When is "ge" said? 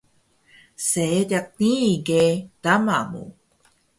2.07-2.25